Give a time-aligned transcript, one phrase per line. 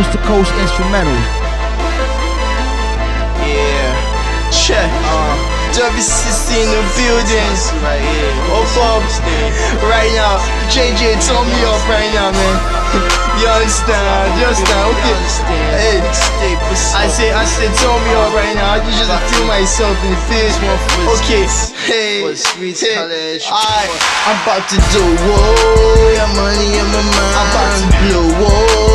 [0.00, 1.12] coast to coast instrumental.
[3.44, 3.92] Yeah,
[4.48, 4.88] check.
[5.12, 5.36] Uh,
[5.76, 7.52] WCC in the building.
[7.84, 8.32] Right here.
[8.48, 9.04] Oh, up
[9.84, 10.40] right now.
[10.72, 12.56] JJ, turn me up right now, man.
[13.44, 14.40] you understand?
[14.40, 14.88] You understand?
[14.88, 15.20] Okay.
[15.76, 16.56] Hey,
[16.96, 18.72] I say, I say, turn me up right now.
[18.72, 20.48] I can just feel myself in the field.
[21.20, 21.44] Okay.
[21.84, 23.36] Hey, hey.
[23.52, 23.92] Alright,
[24.24, 26.16] I'm about to do whoa.
[26.16, 27.36] Got money in my mind.
[27.36, 28.89] I'm about to blow whoa.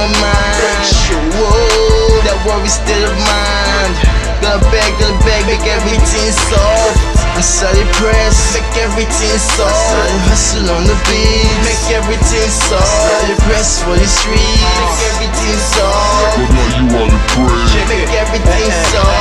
[0.00, 0.88] My mind.
[1.36, 3.92] Whoa, that worry still of mind.
[4.40, 6.96] Got a bag, got a bag, make everything soft.
[7.36, 7.44] I
[7.76, 9.68] the press, make everything soft.
[9.68, 12.80] I the hustle on the beat, make everything soft.
[12.80, 16.32] I the press for the street, make everything soft.
[16.32, 18.00] But now you wanna pray.
[18.00, 19.19] Make everything soft.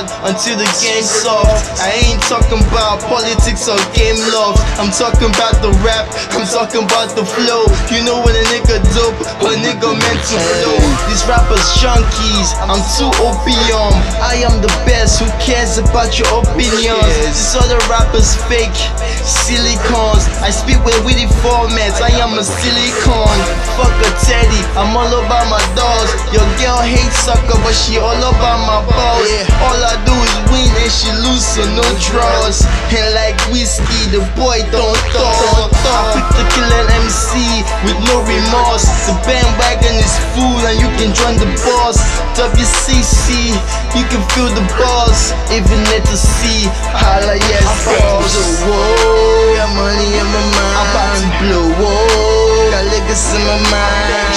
[0.00, 1.80] Now I'ma go hard until the game soft.
[1.80, 4.56] I ain't talking about politics or game love.
[4.78, 7.68] I'm talking about the rap, I'm talking about the flow.
[7.92, 10.78] You know when a nigga dope, when a nigga meant to flow.
[11.08, 13.92] These rappers junkies, I'm too opium.
[14.24, 17.04] I am the best, who cares about your opinions?
[17.26, 18.76] These other rappers fake,
[19.24, 20.24] silicons.
[20.40, 23.36] I speak with witty formats, I am a silicon.
[23.76, 26.10] Fuck a teddy, I'm all about my dolls.
[26.32, 29.28] Your girl hates sucker, but she all about my balls.
[29.60, 29.96] All I
[30.90, 32.66] she lose, so no draws.
[32.90, 35.70] And like whiskey, the boy don't talk.
[35.86, 38.84] I pick the killer MC with no remorse.
[39.06, 42.02] The bandwagon is full and you can join the boss.
[42.34, 43.54] WCC,
[43.94, 45.30] you can feel the boss.
[45.54, 48.34] Even at the sea, holla yes, boss.
[48.66, 50.74] Whoa, got money in my mind.
[50.74, 51.66] I'm about to blow.
[51.78, 54.34] Whoa, got liquors in my mind.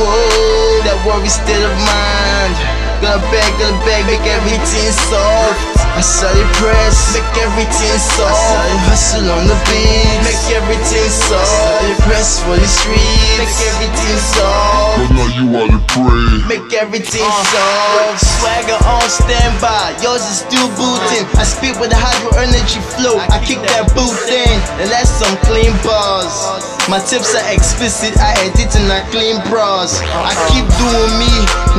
[0.00, 2.56] Whoa, that worry still of mind.
[3.00, 5.79] Got a bag, got a bag, make everything soft.
[6.00, 8.32] I saw the press, make everything soft.
[8.32, 11.44] I saw the hustle on the beat, make everything soft.
[11.44, 14.96] I saw the press for the street, make everything soft.
[14.96, 16.40] But now you wanna pray.
[16.48, 18.16] Make everything uh, soft.
[18.40, 21.28] Swagger on standby, yours is still booting.
[21.36, 23.20] I speak with a hydro energy flow.
[23.28, 26.32] I kick that boot in, and that's some clean bars.
[26.88, 30.00] My tips are explicit, I edit and I clean bras.
[30.00, 31.28] I keep doing me,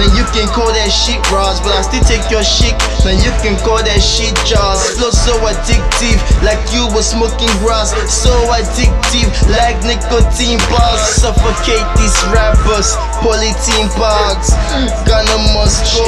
[0.01, 1.61] then you can call that shit bras.
[1.61, 2.73] But I still take your shit,
[3.05, 4.97] then you can call that shit jars.
[4.97, 7.93] Flow so addictive, like you were smoking grass.
[8.09, 11.01] So addictive, like nicotine bars.
[11.21, 14.53] Suffocate these rappers, polythene bags.
[15.05, 16.05] Gonna must go,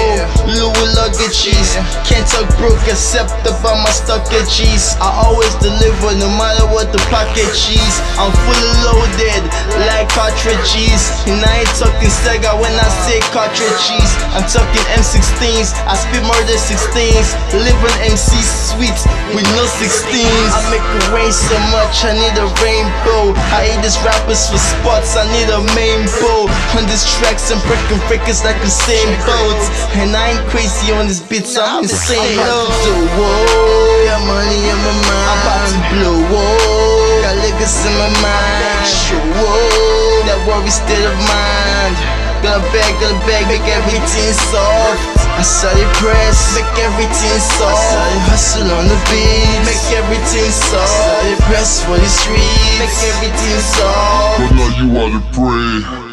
[0.50, 1.78] Louis luggages.
[2.06, 4.98] Can't talk broke except about my stockages.
[5.00, 7.94] I always deliver no matter what the package is.
[8.18, 9.44] I'm fully loaded
[9.88, 11.02] like cartridges.
[11.30, 14.10] And I ain't talking Sega when I say cartridges.
[14.34, 15.78] I'm talking M16s.
[15.86, 17.30] I spit more than 16s.
[17.54, 18.98] Living MC sweet
[19.34, 20.52] with no 16s.
[20.54, 23.34] I make it rain so much, I need a rainbow.
[23.54, 26.50] I hate these rappers for spots, I need a main bow.
[26.78, 29.68] On these tracks, I'm breaking records like the same boats.
[30.00, 32.40] And I ain't crazy on these beats, I'm insane.
[32.40, 35.28] So, whoa, got money in my mind.
[35.28, 37.22] I'm about to blow, whoa.
[37.24, 38.88] Got liquors in my mind.
[39.36, 41.96] Whoa, that worry state of mind.
[42.44, 45.00] Got a bag, got a bag, make everything soft.
[45.40, 47.72] I saw the press, make everything soft.
[47.72, 50.84] I saw the hustle on the beat, make everything soft.
[50.84, 54.40] I saw the press for the street, make everything soft.
[54.44, 56.13] But now you wanna pray.